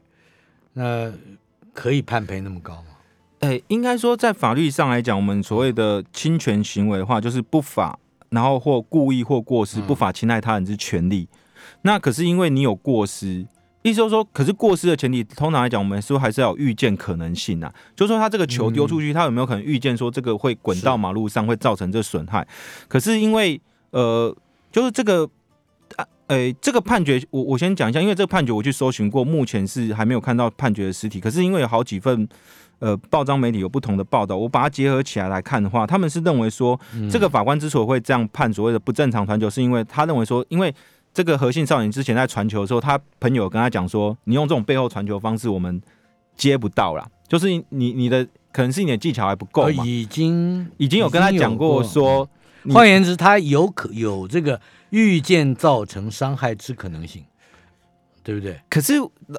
[0.74, 1.12] 那
[1.74, 2.88] 可以判赔那么高吗？
[3.42, 8.00] 哎，应该说在法律上来讲，我们所谓的侵权行为的话，就是不法。
[8.32, 11.28] 然后或故意或过失不法侵害他人之权利，
[11.84, 13.46] 那可是因为你有过失，
[13.82, 22.48] 意思就是说，可是过失的前提，通常来讲，我们说还是要预见可能性啊，就是说他这个球丢出去，他有没有可能预见说这个会滚到马路上，会造成这损害？
[22.88, 24.34] 可是因为呃，
[24.72, 25.30] 就是这个
[25.98, 32.30] 啊，诶，这个判决，我我先讲一下，因为这个判决我去搜寻过，目前是还没有看到判决的实体，可是因为有好几份。
[32.82, 36.78] 呃，报章媒体有不同的报道，我把它结合起来来看的话，他们是认为说，
[37.12, 40.74] 这个法官之所以会这样判所谓的不正常传球，是因为他认为说，因为
[41.14, 45.80] 这个何姓少年之前在传球的时候，他朋友跟他讲说，你用这种背后传球方式，我们
[46.36, 52.28] 接不到啦，就是你你的可能是你的技巧还不够嘛，已经已经有跟他讲过说，
[52.74, 57.24] 换言之，他有可有这个预见造成伤害之可能性，
[58.24, 58.60] 对不对？
[58.72, 58.94] 可是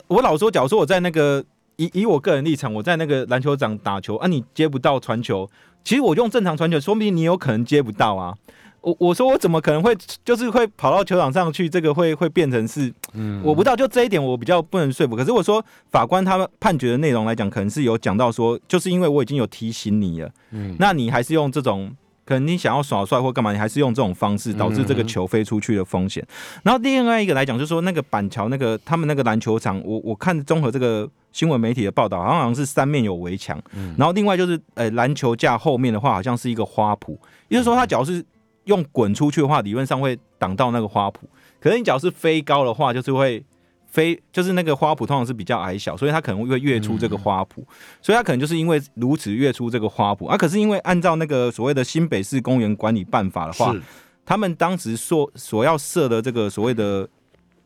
[0.06, 1.44] 我老说，假如说我在那个。
[1.76, 5.48] 以以我个人立场，我在那个篮球场打球啊，你接不到传球，
[5.84, 8.34] 其实我用正常传球，说明你有可能接不到啊。
[8.80, 11.68] 我我说我怎么可能会就是会跑到球场上去？
[11.68, 15.14] 这个会会变成是，嗯，我不知道，就这一点我比较不能说服。
[15.14, 21.94] 可是我说法官他们判决的内容来讲，可能是有讲到说，就是因为我已经有提醒你了，嗯，那你还是用这种。
[22.32, 26.26] 可能你想要耍帅或干嘛，你还是用这种方式导致这个球飞出去的风险。
[26.62, 33.62] 然后另外一个来讲，就是说那个板桥那个他们那个篮球场，我我看综合这个新闻媒体的报道，好像好像是三面有围墙。
[33.98, 37.12] 然后另外就是呃篮球架后面的话，好像是一个花圃，
[37.48, 38.24] 也就是说他只要是
[38.64, 41.16] 用滚出去的话，理论上会挡到那个花圃。
[41.60, 43.44] 可是你只要是飞高的话，就是会。
[43.92, 47.62] 非就是那个花圃通常是比较矮小，所以它可能会越出这个花圃，
[48.00, 50.34] 所以它可能就是因为如此越出这个花圃啊。
[50.34, 53.76] 可是因为按照那个所谓的新北市公园管理办法的话，
[54.24, 57.06] 他们当时所所要设的这个所谓的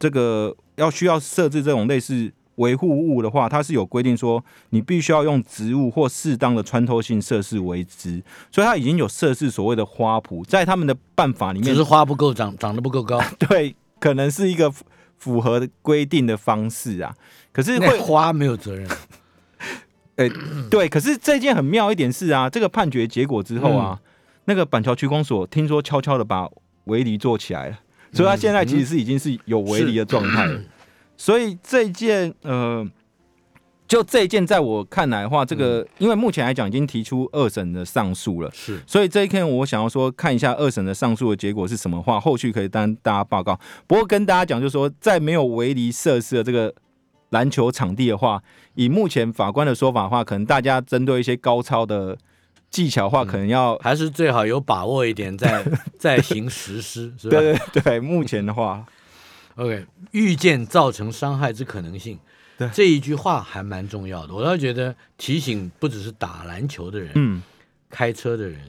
[0.00, 14.72] 这个要需要设置这种类似维护物的话，它是有规定说你必须要用植物或适当的穿透性设施为之，所以它已经有设置所谓的花圃，在他们的办法里面，只是花不够长，长得不够高， 对，可能是一个。
[15.18, 17.14] 符合规定的方式啊，
[17.52, 18.88] 可是会花没有责任。
[20.16, 20.30] 哎，
[20.70, 24.00] 对，可是这件很妙一点是啊，这个判决结果之后啊，
[24.46, 26.48] 那个板桥区公所听说悄悄的把
[26.84, 27.78] 围篱做起来了，
[28.12, 30.60] 所以他现在其实是已经是有围篱的状态了。
[31.16, 32.88] 所以这件呃。
[33.88, 43.58] 就这一件，在我看来的话，这个因为目前来讲已经提出二审的上诉了，是，所以这一天我想要说看一下二审的上诉的结果是什么话，后续可以当大家报告。
[43.86, 46.74] 不过跟大家讲，就是说在没有围篱设施的这个
[47.30, 48.42] 篮球场地的话，
[48.74, 52.18] 以目前法官的说法的话，可能大家针对一些高超的
[52.70, 55.64] 技巧的话，可能要还是最好有把握一点，再
[55.96, 57.38] 再行实施，是吧？
[57.38, 58.84] 对对对，目前的话
[59.54, 62.18] ，OK，预见造成伤害之可能性。
[62.72, 67.42] 这一句话还蛮重要的，我倒觉得提醒不只是打篮球的人，嗯，
[67.90, 68.60] 开车的人、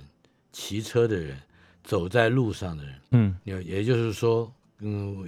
[0.51, 1.37] 骑车的人、
[1.83, 5.25] 走在路上的人，嗯，也也就是说，嗯，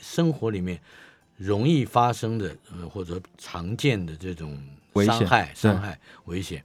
[0.00, 0.80] 生活里面
[1.36, 4.58] 容易发生的呃或者常见的这种
[5.04, 6.64] 伤害、伤害、危险，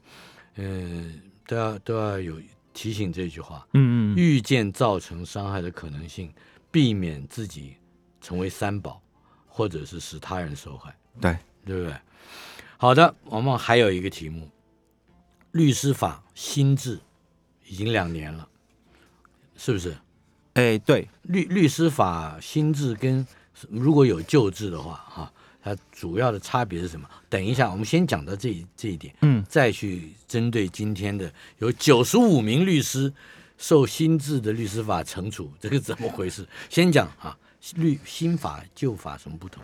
[0.56, 2.40] 嗯，都要都要有
[2.74, 6.32] 提醒这句话，嗯嗯，预见造成伤害的可能性，
[6.72, 7.76] 避免自己
[8.22, 9.02] 成为三宝，
[9.46, 10.96] 或者是使他人受害。
[11.20, 11.94] 对，对不对？
[12.78, 14.50] 好的，我们还有一个题目，
[15.52, 17.00] 律师法新制
[17.66, 18.48] 已经两年了，
[19.56, 19.98] 是不是？
[20.54, 23.26] 哎，对，律律师法新制跟
[23.70, 27.10] 如果有旧制的话，哈，它主要的差别是什么？
[27.30, 33.12] 等一下，我们先讲到这这一点，嗯，再去针对今天的有九十五名律师
[33.58, 36.48] 受新制的律师法惩处，这个怎么回事？
[36.70, 37.38] 先讲啊，
[37.76, 39.64] 律新法旧法什么不同？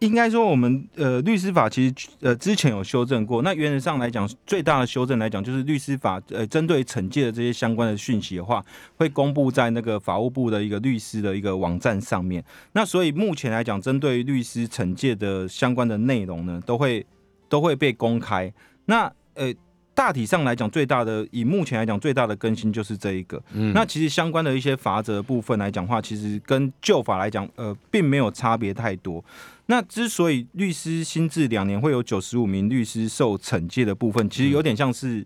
[0.00, 3.42] 应该说，我们呃律师法其实呃之前有修正过。
[3.42, 8.64] 那原则上来讲，最大的修正来讲，就是律师法呃针对惩戒的这些相关的讯息的话，
[8.96, 12.44] 会公布在那个法务部的一个律师的一个网站上面。
[12.72, 17.04] 那所以目前来讲，针对律师惩戒的相关的内容呢，都会
[17.48, 18.52] 都会被公开。
[18.86, 19.52] 那呃。
[19.94, 23.42] 大体上来讲，最大的以目前来讲最大的更新就是这一个。
[23.52, 29.24] 嗯，那其实相关的一些法则部分来讲话，其实跟旧法来讲，呃，并没有差别太多。
[29.70, 35.24] 那之所以律师新制两年会有九十五名律师受惩戒的部分，其实有点像是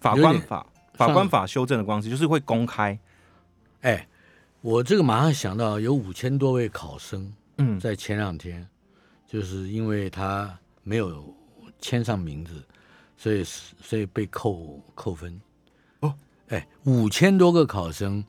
[0.00, 2.96] 法官法法官法修正的关系，就是会公开。
[3.80, 4.06] 哎，
[4.60, 8.64] 我这个马上想到有五千多位考生，嗯，在前两天，
[9.26, 11.34] 就是因为他没有
[11.80, 12.64] 签上名字。
[13.22, 15.38] 所以，所以被扣扣分
[16.00, 16.14] 哦。
[16.48, 18.24] 哎，五千多个考生，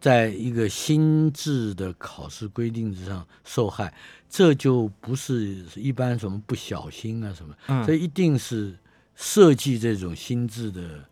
[0.00, 3.92] 在一个新制的考试规定之上受害，
[4.28, 8.78] 这就不是一般什么不小心啊什么，这一定是
[9.14, 11.04] 设计这种新制的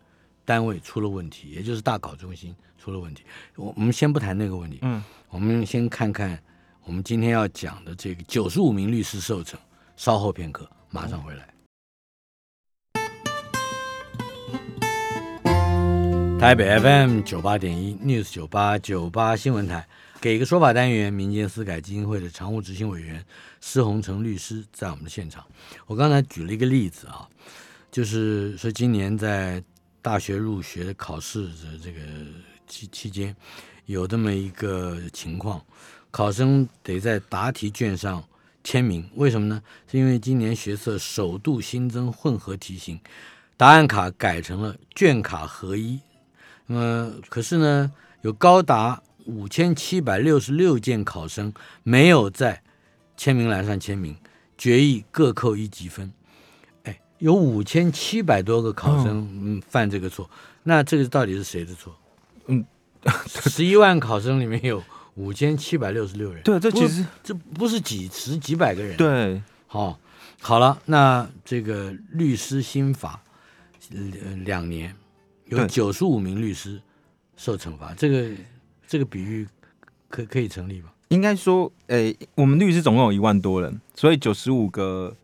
[0.45, 3.23] 单位出了问题，也就是大考中心出了问题。
[3.55, 6.41] 我我们先不谈那个问题，嗯，我们先看看
[6.85, 9.55] 我们今天要讲的这个九十五名律师受惩。
[9.95, 11.52] 稍后片刻，马上回来。
[16.43, 19.87] 台北 FM 九八点一 News 九八九八新闻台，
[20.19, 23.23] 给个说法单元，民间私改基金会的常务执行委员
[23.61, 25.41] 施洪成律师在我们的现场。
[25.87, 27.25] 我刚才举了一个例子啊，
[27.89, 29.63] 就是说今年在
[30.01, 32.01] 大学入学考试的这个
[32.67, 33.33] 期期间，
[33.85, 35.63] 有这么一个情况，
[36.11, 38.21] 考生得在答题卷上
[38.65, 39.63] 签名，为什么呢？
[39.89, 42.99] 是因为今年学测首度新增混合题型，
[43.55, 46.01] 答案卡改成了卷卡合一。
[46.67, 52.61] 那么，可是呢，有高达五千七百六十六件考生没有在
[53.17, 54.15] 签名栏上签名，
[54.57, 56.11] 决议各扣一级分。
[56.83, 60.29] 哎，有五千七百多个考生嗯犯这个错，
[60.63, 61.95] 那这个到底是谁的错？
[62.47, 62.65] 嗯，
[63.27, 64.81] 十一万考生里面有
[65.15, 66.41] 五千七百六十六人。
[66.43, 68.97] 对，这其实这不是几十几百个人。
[68.97, 69.99] 对，好，
[70.41, 73.21] 好了，那这个律师新法
[73.89, 74.95] 两两年。
[75.57, 76.81] 有九十五名律师
[77.37, 78.29] 受惩罚，这个
[78.87, 79.47] 这个比喻
[80.09, 80.89] 可可以成立吗？
[81.09, 85.15] 应该说，诶，我们律师总共有一万多人，所以九十五个，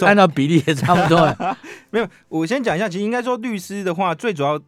[0.00, 1.36] 按照比例也差不多。
[1.90, 4.60] 没有，我先讲一下，其实应该说律师的话，最主要。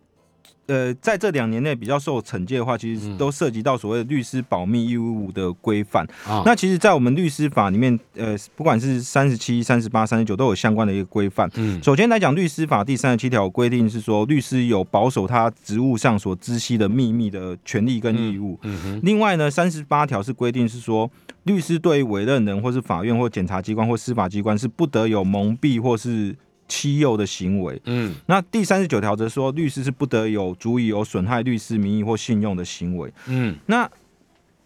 [0.66, 6.06] 呃，在这两年内比较受惩戒的话，其实都涉及到所谓的律师保密义务的规范。
[6.46, 11.50] 那其实，在我们律师法里面，呃，不管是三十七、三十八、三十九，都有相关的一个规范。
[11.56, 18.58] 嗯，首先来讲，律师法第三十七条规定是说，律师有保守他职务上所知悉的秘密的权利跟义务。
[18.62, 19.00] 嗯哼。
[19.02, 21.10] 另外呢，三十八条是规定是说，
[21.42, 26.34] 律师对委任人或是法院或检察机关或司法机关是不得有蒙蔽或是。
[26.66, 33.90] 欺诱的行为，嗯，那第三十九条则说，律师是不得有足以有损害律师名誉或信用的行为，嗯，那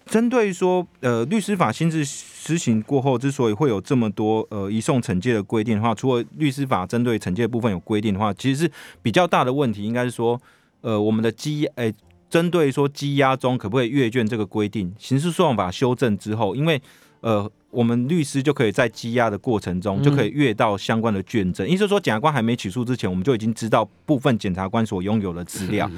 [0.06, 10.40] 针对说，呃，律师法新制施行过后，之所以会有这么多呃移送惩戒的规定的话，除了律师法针对惩戒部分有规定的话，其实是比较大的问题，应该是说，
[10.80, 11.92] 呃，我们的羁，诶，
[12.30, 16.80] 针对说羁押中可不可以阅卷这个规定，刑事诉讼法修正之后，因为
[17.20, 17.50] 呃。
[17.70, 25.90] 我们律师就可以在羁押的过程中就可以阅到相关的卷证，意思说检察官还没起诉之前，我们就已经知道部分检察官所拥有的资料。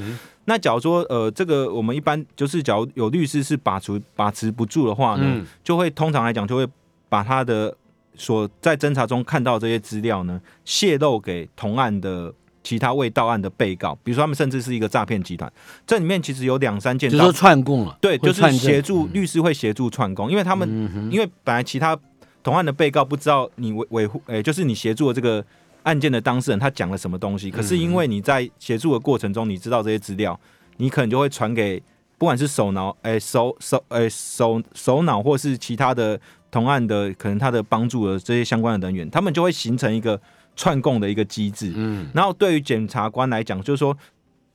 [0.47, 6.67] 那假如说呃，这个我们一般就是假如有律师是把持把持不住的话呢，就会通常来讲就会
[7.09, 7.77] 把他的
[8.14, 12.35] 所在侦查中看到这些资料呢泄露给同案的。
[12.63, 15.51] 其他未到案的被告，比如说他们甚至是一个诈骗集团，
[15.87, 20.69] 这里面其实有两三件，就是说串供了，对，就是协助律师会协助串供，因为他们
[21.11, 21.99] 因为本来其他
[22.43, 25.43] 同案的被告不知道你维维护，诶，就是你协助的这个
[25.85, 30.39] 案件的当事人他讲了什么东西，可是因为你在协助的过程中你知道这些资料，
[30.77, 31.83] 你可能就会传给
[32.19, 40.21] 不管是首脑，诶，首首，诶，首首脑或是其他的同案的可能他的帮助的这些相关的人员，他们就会形成一个。
[40.61, 43.97] 串供的一个机制，嗯，然后对于检察官来讲，就是说，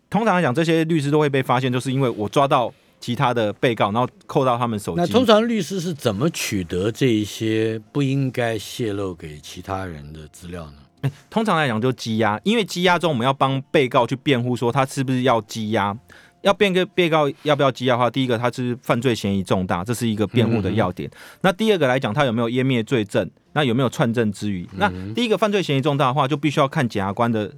[0.08, 5.02] 通常来讲，这些律师都会被发现，就是因为我抓到其他的被告，然后扣到他们手机。
[5.02, 11.12] 那通常律师是怎么取得这一些不应该泄露给其他人的资料呢？
[11.28, 15.98] 通常来讲就羁押，因为羁押中我们要帮被告去辩护，说他是不是要羁押，
[16.46, 21.10] 要变个被告要不要羁押的话，第一个他是犯罪嫌疑重大，这是一个辩护的要点。
[21.42, 23.30] 那第二个来讲，他有没有湮灭罪证？
[23.54, 24.68] 那有没有串证之余？
[24.78, 27.52] 那第一个犯罪嫌疑重大的话，就必须要看检察官的。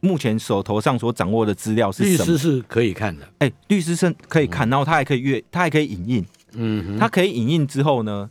[0.00, 2.30] 目前手头上所掌握的资料是什么。
[2.30, 8.30] 律师是可以看的，哎，律师是可以看，然后他还可以阅，他还可以影印，嗯，他可以影印之后呢，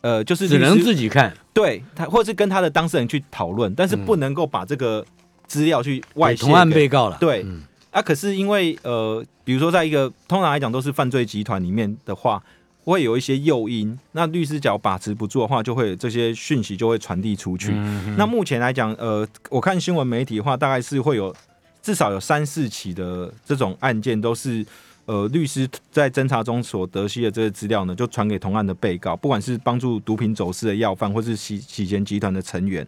[0.00, 5.04] 呃，就是只能自己看，对他，或是跟他的当事人去讨论，但是不能够把这个
[5.46, 7.46] 资料去外同案被告了，对，
[7.92, 12.42] 啊，可是因为呃，比如说在一个通常来讲都是犯罪集团里面的话。
[12.84, 17.70] 会有一些诱因，那律师只要把持不住的话，就会这些讯息就会传递出去。
[18.16, 21.32] 那目前来讲，呃，我看新闻媒体的话，大概是会有
[21.80, 24.66] 至少有三四起的这种案件，都是
[25.04, 32.84] 呃律师在侦查中所得悉的这些资料呢，就传给同案的被告，不管是帮助毒品走私的要犯，或是洗洗钱集团的成员，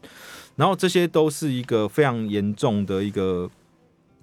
[0.57, 3.49] 然后这些都是一个非常严重的一个，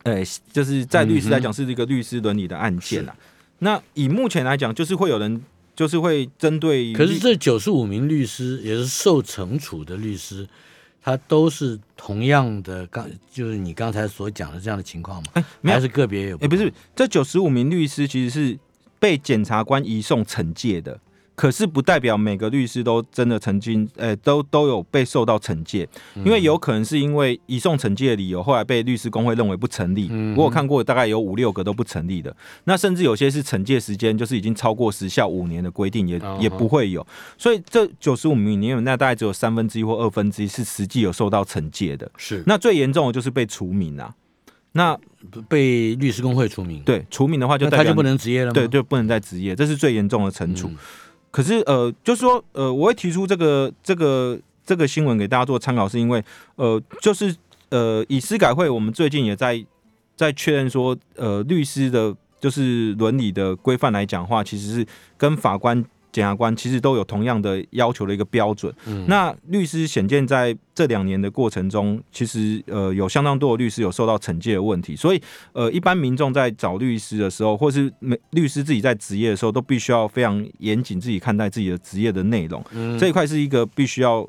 [0.03, 3.15] 呃，就是在律师来讲是一个律师伦理的案件啊。
[3.59, 5.41] 那以目前来讲，就是会有人。
[5.73, 10.47] 就是会针对，可是这九十五名律师也是受惩处的律师，
[11.01, 15.29] 他都是同样的，刚就是你刚才所讲的这样的情况吗？
[15.33, 16.37] 哎，还是个别有？
[16.41, 18.59] 哎，不是，这九十五名律师其实是
[18.99, 20.99] 被检察官移送惩戒的。
[21.41, 30.07] 可是不代表每个律师都真的曾经，诶，都都有被受到惩戒，因为有可能是因为移送惩戒的理由，后来被律师工会认为不成立。
[30.37, 32.31] 我有看过，大概有五六个都不成立的。
[32.65, 37.03] 那甚至有些是惩戒时间就是已经超过时效五年的规定，也也不会有。
[37.39, 42.07] 所以这九十五名里面，那大概只有三分之一或二分之一是实际有受到惩戒的。
[42.17, 44.13] 是，那最严重的就是被除名啊。
[44.73, 44.97] 那
[45.49, 50.71] 被律师工会除名，对，除名的话就他就不能执业了，对，就不能再执业，这是最严重的惩处。
[51.31, 56.23] 可是呃，就是说呃，我会提出这个这个这个新闻给大家做参考，是因为
[56.55, 57.35] 呃，就是
[57.69, 59.65] 呃，以司改会，我们最近也在
[60.15, 64.85] 在确认说，呃，律师的，就是伦理的规范来讲话，其实是
[65.17, 65.83] 跟法官。
[66.11, 68.73] 检察官其实都有同样的要求的一个标准。
[68.85, 74.95] 嗯那律师显见在这两年的过程中，其实呃有相当多的律师有受到惩戒的问题。
[74.95, 75.21] 所以
[75.53, 82.63] 呃，一般民众在找律师的时候，或是每律师自己在职业的时候，都必须要非常严谨自己看待自己的职业的内容。
[82.71, 84.27] 嗯这一块是一个必须要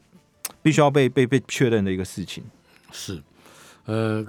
[0.63, 2.45] 必须要被被被确认的一个事情。
[2.93, 3.21] 是，
[3.87, 4.25] 呃，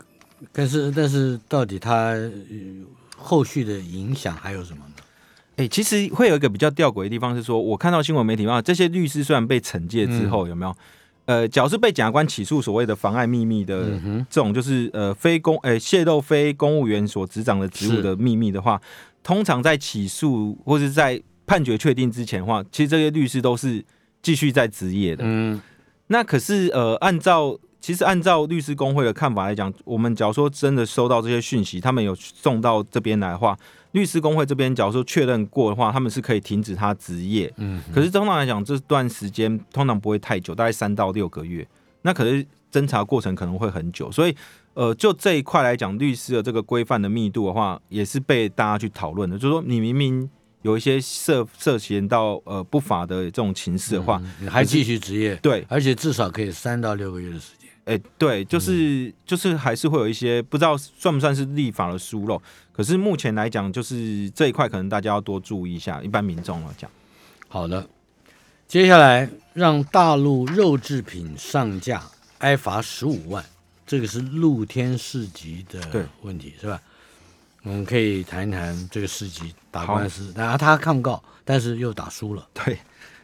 [0.52, 2.16] 但是但是到底他
[3.16, 5.03] 后续的影响还有什么呢？
[5.56, 10.76] 哎，其实会有一个比较吊诡的地方是说，我看到新闻媒体嘛，这些律师虽然被惩戒之后，有没有？
[11.26, 13.92] 呃，假如是被检察官起诉所谓的妨碍秘密的
[14.30, 18.82] 这种，就是呃非公呃泄露非公务员所执掌的职务的秘密的话，
[19.22, 23.82] 通常在起诉或者在判决确定之前的话，其实这些律师都是
[24.22, 25.24] 继续在职业的。
[25.26, 25.62] 嗯，
[26.08, 33.56] 那可是呃，按照其实按照律师工会的看法来讲，我们假如说真的收到这些讯息，他们有送到这边来的话。
[33.94, 37.52] 律师工会这边，假如说确认过的话，他们是可以停止他职业。
[37.58, 41.68] 嗯，可是通常来讲，这段时间通常不会太久，大概三到六个月。
[42.02, 44.36] 那可是侦查过程可能会很久，所以
[44.74, 49.38] 呃，就这一块来讲，律师的这个规范的密度的话，也是被大家去讨论的。
[49.38, 50.28] 就是说，你明明
[50.64, 57.63] 有一些涉涉嫌到呃不法的这种情事的话，你还继续执业，对，而且至少可以三到六个月的时间。
[57.86, 66.90] 哎，对，就是就是还是会有一些不知道算不算是立法的疏漏，可是目前来讲，就是这一块可能大家要多注意一下，一般民众来讲。
[67.50, 67.86] 好的，
[68.68, 72.02] 接下来让大陆肉制品上架
[72.38, 73.44] 挨罚十五万，
[73.86, 76.82] 这个是露天市集的问题是吧？
[77.64, 82.48] 我们可以谈一谈这个市集打官司，然后他抗告，但是又打输了。
[82.54, 82.78] 对。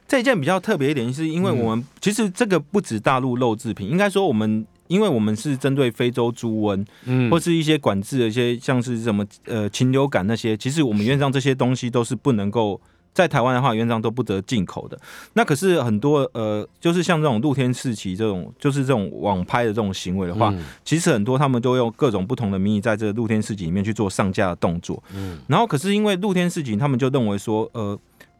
[0.10, 12.82] 这一件比较特别一点，是因为我们其实这个不止大陆肉制品，应该说我们，因为我们是针对非洲猪瘟，嗯，或是一些管制的一些，像是什么呃禽流感那些，其实我们原上这些东西都是不能够
[13.14, 15.00] 在台湾的话，原上都不得进口的。
[15.34, 20.52] 那可是很多呃，就是像这种露天市集这种，就是这种网拍的这种行为的话，
[20.84, 25.04] 其实很多他们都用各种不同的名义在这个露天市集里面去做上架的动作。
[25.14, 27.96] 嗯，然后可是因为露天市集，他们就认为说，呃。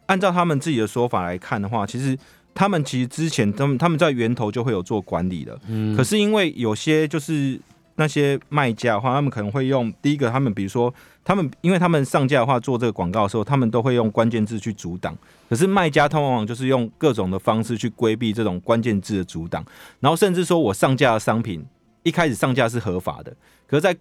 [0.10, 2.18] 按照他们自己的说法来看的话，其实
[2.56, 7.62] 他们其实之前他们他们在源头就会有做管理的，嗯，可是因为有些就是
[7.94, 10.92] 那些卖家的话，他们可能会用第一个，他们比如说
[11.24, 15.16] 他们因为他们上架的话做这个广告的时候，他们都会用关键字去阻挡，
[15.48, 19.64] 可是卖家他往往就是用各种的方式去规避这种关键字的阻挡，
[20.00, 21.64] 然后甚至说我上架的商品
[22.02, 23.32] 一开始上架是合法的，
[23.68, 23.96] 可是在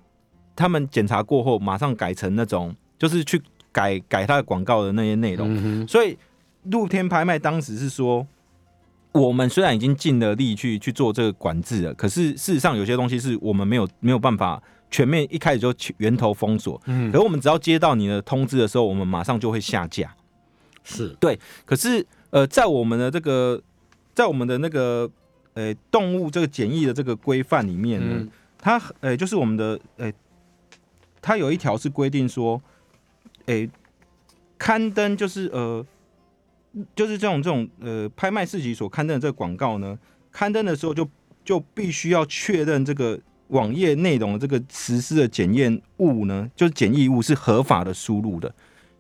[0.57, 3.43] 他们检查过后，马上改成那种就是去。
[3.73, 5.87] 改改它的广告的那些内容。
[5.87, 6.17] 所以
[6.65, 8.27] 露天拍卖当时是说，
[9.13, 16.81] 我们虽然已经尽了力去去做这个管制了，可是事实上有些东西是我们没有没有办法全面一开始就源头封锁。
[16.87, 20.15] 嗯，可是我们只要接到你的通知的时候，我们马上就会下架。
[20.85, 23.61] 是对，可是呃，在我们的这个
[24.15, 25.11] 在我们的那个
[25.55, 28.27] 呃动物这个检疫的这个规范里面呢，
[28.59, 30.13] 它呃就是我们的呃。
[31.21, 32.63] 它有一条是规定说，
[33.49, 33.69] 诶，
[34.59, 35.85] 刊登就是呃，
[36.95, 39.99] 就是这种这种呃拍卖市集所刊登的这个广告呢，
[40.31, 41.09] 刊登的时候就
[41.45, 43.19] 就必须要确认这个
[43.49, 48.55] 网页内容的这个实施的检验物呢，就是检疫物是合法的输入的。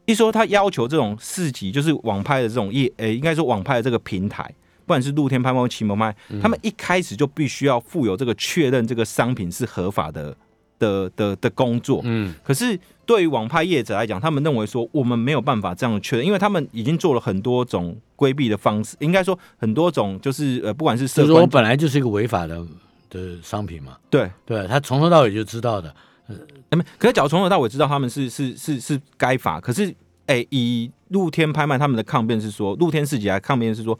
[0.07, 4.42] 一说他要求这种市集，就是网拍的这种业，诶，应该说网拍的这个平台，
[4.86, 10.34] 不管是露天拍卖或骑摩拍，他们一开始就必须要附有这个确认这个商品是合法的。
[10.80, 12.78] 的的的工作，嗯，可是
[13.09, 22.62] 对于网拍业者来讲，他们认为说我们没有办法这样确认，因为他们已经做了很多种规避的方式，应该说很多种就是呃，不管是就是我本来就是一个违法的
[23.09, 25.94] 的商品嘛，对对，他从头到尾就知道的，
[26.26, 26.36] 呃，
[26.76, 29.94] 没，可是假如从头到尾知道他们是是是是该法，可是
[30.26, 33.98] 哎，以露天拍卖他们的抗辩是说，露天市集来抗辩是说。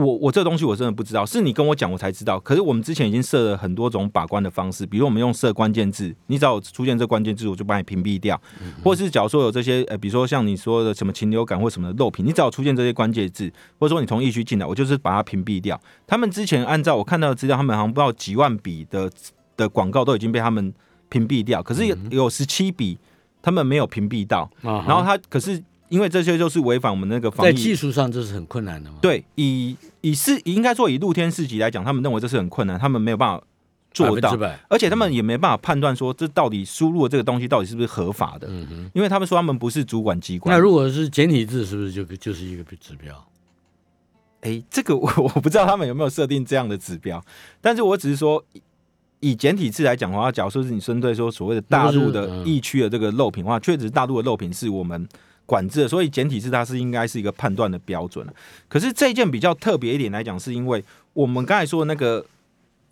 [0.00, 2.40] 我我这东西我真的不知道，是你跟我讲我才知道。
[2.40, 8.36] 可是我们之前已经设了很多种把关的方式，比如我们用设关键字，你只要出现这关键字，我就把你屏蔽掉；
[8.82, 15.80] 或者是假如说有这些呃，比如说像你说的什么禽流感或什么的漏品，你只要出现这些关键字，或者说你从疫区进来，我就是把它屏蔽掉。
[16.06, 19.10] 他们之前按照我看到的资料，他们好像不知道几万笔的
[19.56, 20.72] 的广告都已经被他们
[21.08, 22.98] 屏蔽掉，可是有有十七笔
[23.42, 24.50] 他们没有屏蔽到。
[24.62, 25.62] 然后他可是。
[25.90, 28.96] 因为这些就是违反我们那个防疫，在技术上这是很困难的嘛？
[29.02, 33.44] 对，以以是应该说以露天市集来讲，他们认为这是很困难，他们没有办法
[33.92, 34.34] 做到，
[34.68, 38.46] 而且他们也没办法判断说这到底输入的这个东西到底是不是合法的。
[38.48, 40.56] 嗯哼，因为他们说他们不是主管机关。
[40.56, 43.26] 那如果是简体字，是不是就就是一个指标？
[44.42, 47.20] 哎，这个我 我不知道他们有没有设定这样的指标，
[47.60, 48.42] 但是我只是说
[49.18, 55.08] 以简体字来讲的话，假如说是你针对说所谓的大陆的疫区的这个漏品的话，确实大陆的漏品是我们。
[55.50, 58.24] 管制，所以简体字它是应该是一个判断的标准
[58.68, 62.24] 可是这一件比较特别一点来讲，是因为我们刚才说的那个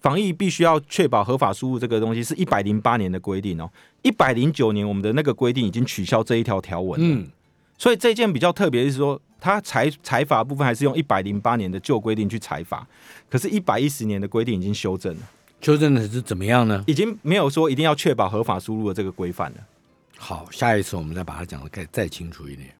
[0.00, 3.70] 防疫必须要确保合法输入这个东西，是一百零八年的规定哦。
[4.02, 7.28] 一百零九年我们的那个规定已经取消这一条条文嗯，
[7.78, 12.84] 所以这件比较特别是说，它裁裁罚部分还是用一百零八年的旧规定去裁罚，
[13.30, 15.20] 可是，一百一十年的规定已经修正了。
[15.60, 16.82] 修正的是怎么样呢？
[16.88, 19.58] 已经没有说一定要确保合法输入的这个规范了。
[20.20, 22.74] 好，下一次我们再把它讲的再再清楚一点。